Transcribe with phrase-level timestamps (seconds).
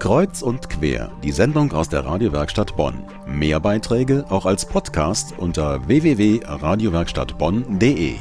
[0.00, 3.04] Kreuz und quer, die Sendung aus der Radiowerkstatt Bonn.
[3.26, 8.14] Mehr Beiträge auch als Podcast unter www.radiowerkstattbonn.de.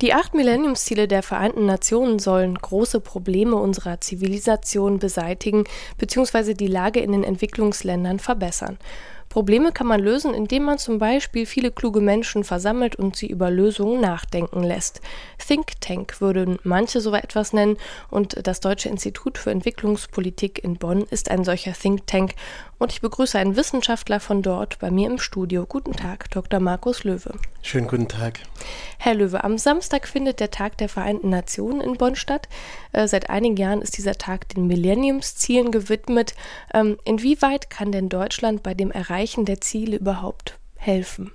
[0.00, 5.64] Die acht Millenniumsziele der Vereinten Nationen sollen große Probleme unserer Zivilisation beseitigen
[5.98, 6.54] bzw.
[6.54, 8.78] die Lage in den Entwicklungsländern verbessern.
[9.36, 13.50] Probleme kann man lösen, indem man zum Beispiel viele kluge Menschen versammelt und sie über
[13.50, 15.02] Lösungen nachdenken lässt.
[15.46, 17.76] Think Tank würden manche so etwas nennen
[18.08, 22.32] und das Deutsche Institut für Entwicklungspolitik in Bonn ist ein solcher Think Tank
[22.78, 25.66] und ich begrüße einen Wissenschaftler von dort bei mir im Studio.
[25.66, 26.58] Guten Tag, Dr.
[26.58, 27.34] Markus Löwe.
[27.60, 28.40] Schönen guten Tag.
[28.98, 32.48] Herr Löwe, am Samstag findet der Tag der Vereinten Nationen in Bonn statt.
[32.92, 36.34] Äh, seit einigen Jahren ist dieser Tag den Millenniumszielen gewidmet.
[36.72, 41.32] Ähm, inwieweit kann denn Deutschland bei dem Erreichen der Ziele überhaupt helfen?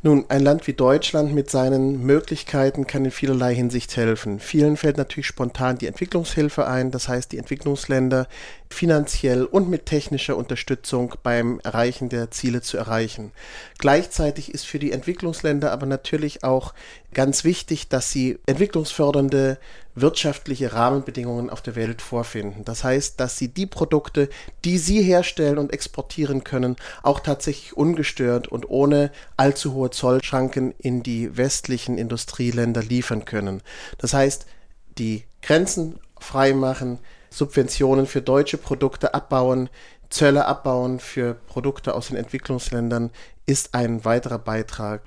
[0.00, 4.38] Nun, ein Land wie Deutschland mit seinen Möglichkeiten kann in vielerlei Hinsicht helfen.
[4.38, 8.28] Vielen fällt natürlich spontan die Entwicklungshilfe ein, das heißt die Entwicklungsländer
[8.70, 13.32] finanziell und mit technischer Unterstützung beim Erreichen der Ziele zu erreichen.
[13.78, 16.74] Gleichzeitig ist für die Entwicklungsländer aber natürlich auch
[17.14, 19.58] ganz wichtig, dass sie entwicklungsfördernde
[19.94, 22.64] wirtschaftliche Rahmenbedingungen auf der Welt vorfinden.
[22.64, 24.28] Das heißt, dass sie die Produkte,
[24.64, 31.02] die sie herstellen und exportieren können, auch tatsächlich ungestört und ohne allzu hohe Zollschranken in
[31.02, 33.62] die westlichen Industrieländer liefern können.
[33.98, 34.46] Das heißt,
[34.98, 36.98] die Grenzen freimachen,
[37.30, 39.68] Subventionen für deutsche Produkte abbauen,
[40.10, 43.10] Zölle abbauen für Produkte aus den Entwicklungsländern
[43.46, 45.02] ist ein weiterer Beitrag.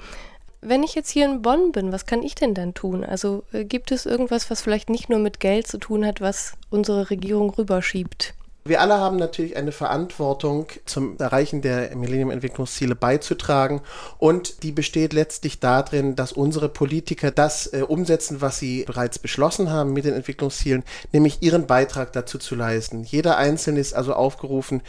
[0.62, 3.04] Wenn ich jetzt hier in Bonn bin, was kann ich denn dann tun?
[3.04, 6.54] Also äh, gibt es irgendwas, was vielleicht nicht nur mit Geld zu tun hat, was
[6.70, 8.36] unsere Regierung rüberschiebt?
[8.64, 13.82] Wir alle haben natürlich eine Verantwortung zum Erreichen der Millennium-Entwicklungsziele beizutragen
[14.20, 19.72] und die besteht letztlich darin, dass unsere Politiker das äh, umsetzen, was sie bereits beschlossen
[19.72, 23.04] haben mit den Entwicklungszielen, nämlich ihren Beitrag dazu zu leisten.
[23.04, 24.84] Jeder Einzelne ist also aufgerufen,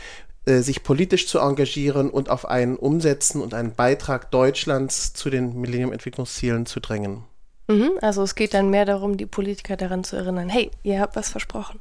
[0.44, 5.58] äh, sich politisch zu engagieren und auf ein Umsetzen und einen Beitrag Deutschlands zu den
[5.58, 7.24] Millennium-Entwicklungszielen zu drängen.
[7.68, 11.16] Mhm, also es geht dann mehr darum, die Politiker daran zu erinnern, hey, ihr habt
[11.16, 11.78] was versprochen.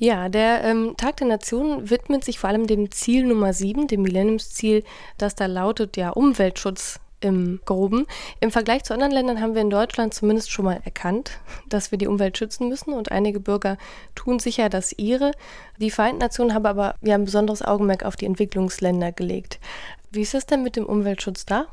[0.00, 4.00] Ja, der ähm, Tag der Nationen widmet sich vor allem dem Ziel Nummer 7, dem
[4.00, 4.82] Millenniumsziel,
[5.18, 8.06] das da lautet ja Umweltschutz im Groben.
[8.40, 11.38] Im Vergleich zu anderen Ländern haben wir in Deutschland zumindest schon mal erkannt,
[11.68, 13.76] dass wir die Umwelt schützen müssen und einige Bürger
[14.14, 15.32] tun sicher das ihre.
[15.78, 19.60] Die Vereinten Nationen haben aber ja ein besonderes Augenmerk auf die Entwicklungsländer gelegt.
[20.10, 21.66] Wie ist es denn mit dem Umweltschutz da?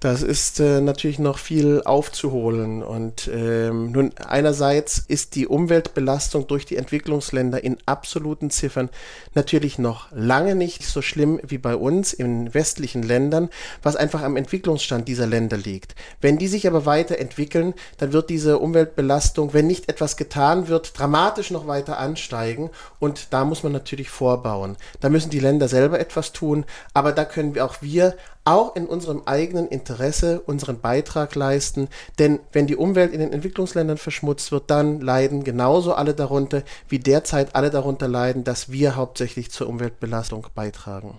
[0.00, 2.82] Das ist äh, natürlich noch viel aufzuholen.
[2.82, 8.90] Und ähm, nun, einerseits ist die Umweltbelastung durch die Entwicklungsländer in absoluten Ziffern
[9.34, 13.48] natürlich noch lange nicht so schlimm wie bei uns in westlichen Ländern,
[13.82, 15.94] was einfach am Entwicklungsstand dieser Länder liegt.
[16.20, 21.50] Wenn die sich aber weiterentwickeln, dann wird diese Umweltbelastung, wenn nicht etwas getan wird, dramatisch
[21.50, 22.70] noch weiter ansteigen.
[22.98, 24.76] Und da muss man natürlich vorbauen.
[25.00, 28.86] Da müssen die Länder selber etwas tun, aber da können wir auch wir auch in
[28.86, 31.88] unserem eigenen Interesse unseren Beitrag leisten.
[32.18, 36.98] Denn wenn die Umwelt in den Entwicklungsländern verschmutzt wird, dann leiden genauso alle darunter, wie
[36.98, 41.18] derzeit alle darunter leiden, dass wir hauptsächlich zur Umweltbelastung beitragen.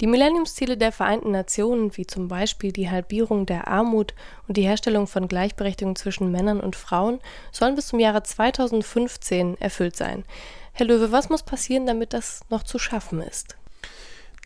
[0.00, 4.12] Die Millenniumsziele der Vereinten Nationen, wie zum Beispiel die Halbierung der Armut
[4.48, 7.20] und die Herstellung von Gleichberechtigung zwischen Männern und Frauen,
[7.52, 10.24] sollen bis zum Jahre 2015 erfüllt sein.
[10.72, 13.56] Herr Löwe, was muss passieren, damit das noch zu schaffen ist?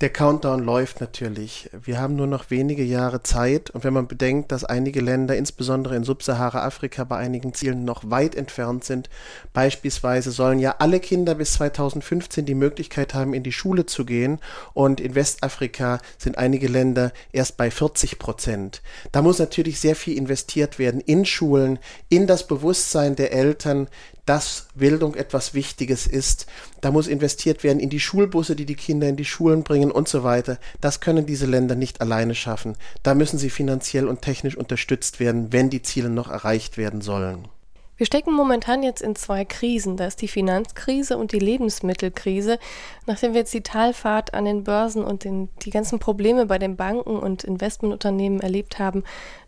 [0.00, 1.70] Der Countdown läuft natürlich.
[1.72, 5.96] Wir haben nur noch wenige Jahre Zeit und wenn man bedenkt, dass einige Länder, insbesondere
[5.96, 9.10] in Subsahara-Afrika, bei einigen Zielen noch weit entfernt sind,
[9.52, 14.38] beispielsweise sollen ja alle Kinder bis 2015 die Möglichkeit haben, in die Schule zu gehen
[14.72, 18.82] und in Westafrika sind einige Länder erst bei 40 Prozent.
[19.10, 23.88] Da muss natürlich sehr viel investiert werden in Schulen, in das Bewusstsein der Eltern,
[24.28, 26.46] dass Bildung etwas Wichtiges ist.
[26.82, 30.06] Da muss investiert werden in die Schulbusse, die die Kinder in die Schulen bringen und
[30.06, 30.58] so weiter.
[30.82, 32.76] Das können diese Länder nicht alleine schaffen.
[33.02, 37.48] Da müssen sie finanziell und technisch unterstützt werden, wenn die Ziele noch erreicht werden sollen.
[37.96, 39.96] Wir stecken momentan jetzt in zwei Krisen.
[39.96, 42.58] Da ist die Finanzkrise und die Lebensmittelkrise.
[43.06, 46.76] Nachdem wir jetzt die Talfahrt an den Börsen und den, die ganzen Probleme bei den
[46.76, 49.04] Banken und Investmentunternehmen erlebt haben,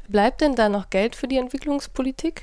[0.09, 2.43] bleibt denn da noch Geld für die Entwicklungspolitik?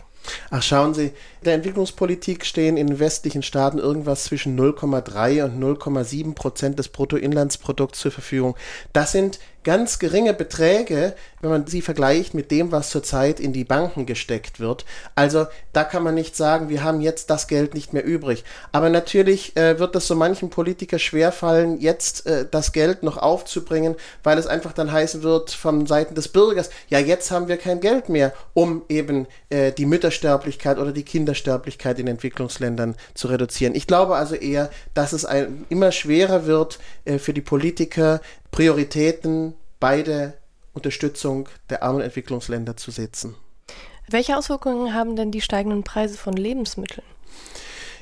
[0.49, 1.11] Ach, schauen Sie,
[1.45, 8.11] der Entwicklungspolitik stehen in westlichen Staaten irgendwas zwischen 0,3 und 0,7 Prozent des Bruttoinlandsprodukts zur
[8.11, 8.55] Verfügung.
[8.93, 13.65] Das sind ganz geringe Beträge, wenn man sie vergleicht mit dem, was zurzeit in die
[13.65, 14.85] Banken gesteckt wird.
[15.13, 18.45] Also da kann man nicht sagen, wir haben jetzt das Geld nicht mehr übrig.
[18.71, 23.95] Aber natürlich äh, wird es so manchen Politiker schwerfallen, jetzt äh, das Geld noch aufzubringen,
[24.23, 27.81] weil es einfach dann heißen wird von Seiten des Bürgers, ja, jetzt haben wir kein
[27.81, 33.75] Geld mehr, um eben äh, die Müttersterblichkeit oder die Kindersterblichkeit in Entwicklungsländern zu reduzieren.
[33.75, 38.21] Ich glaube also eher, dass es ein, immer schwerer wird äh, für die Politiker,
[38.51, 40.33] Prioritäten bei der
[40.73, 43.35] Unterstützung der armen Entwicklungsländer zu setzen.
[44.09, 47.05] Welche Auswirkungen haben denn die steigenden Preise von Lebensmitteln?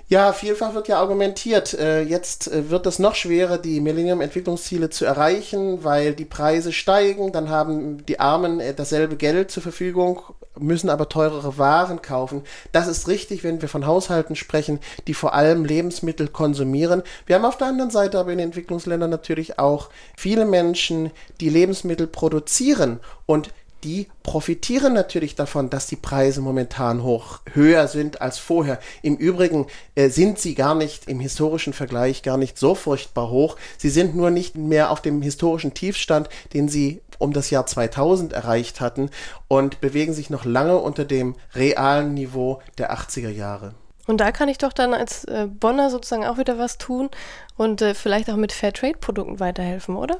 [0.07, 5.03] Ja, vielfach wird ja argumentiert, äh, jetzt äh, wird es noch schwerer, die Millennium-Entwicklungsziele zu
[5.03, 10.21] erreichen, weil die Preise steigen, dann haben die Armen äh, dasselbe Geld zur Verfügung,
[10.59, 12.43] müssen aber teurere Waren kaufen.
[12.71, 17.03] Das ist richtig, wenn wir von Haushalten sprechen, die vor allem Lebensmittel konsumieren.
[17.25, 21.11] Wir haben auf der anderen Seite aber in Entwicklungsländern natürlich auch viele Menschen,
[21.41, 23.49] die Lebensmittel produzieren und
[23.83, 28.79] die profitieren natürlich davon, dass die Preise momentan hoch höher sind als vorher.
[29.01, 33.57] Im Übrigen äh, sind sie gar nicht im historischen Vergleich gar nicht so furchtbar hoch.
[33.77, 38.33] Sie sind nur nicht mehr auf dem historischen Tiefstand, den sie um das Jahr 2000
[38.33, 39.09] erreicht hatten
[39.47, 43.73] und bewegen sich noch lange unter dem realen Niveau der 80er Jahre.
[44.07, 47.09] Und da kann ich doch dann als äh, Bonner sozusagen auch wieder was tun
[47.57, 50.17] und äh, vielleicht auch mit Fairtrade-Produkten weiterhelfen, oder?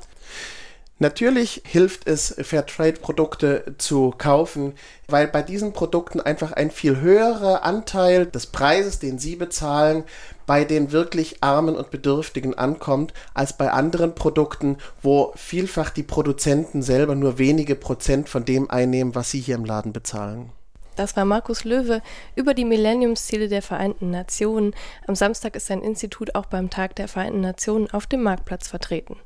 [0.98, 4.76] Natürlich hilft es, Fairtrade-Produkte zu kaufen,
[5.10, 10.06] weil bei diesen Produkten einfach ein viel höherer Anteil des Preises, den Sie bezahlen,
[10.46, 16.82] bei den wirklich Armen und Bedürftigen ankommt, als bei anderen Produkten, wo vielfach die Produzenten
[16.82, 20.54] selber nur wenige Prozent von dem einnehmen, was Sie hier im Laden bezahlen.
[20.96, 22.02] Das war Markus Löwe
[22.38, 24.74] über die Millenniumsziele der Vereinten Nationen.
[25.08, 29.18] Am Samstag ist sein Institut auch beim Tag der Vereinten Nationen auf dem Marktplatz vertreten.